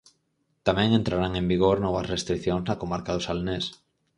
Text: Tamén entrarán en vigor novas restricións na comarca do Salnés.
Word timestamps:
Tamén 0.67 0.89
entrarán 0.99 1.33
en 1.39 1.45
vigor 1.53 1.77
novas 1.85 2.09
restricións 2.13 2.63
na 2.65 2.79
comarca 2.81 3.11
do 3.15 3.21
Salnés. 3.27 3.65